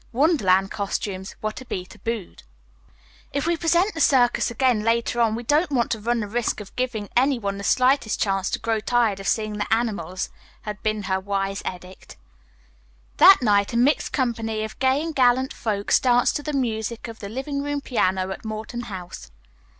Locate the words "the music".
16.41-17.07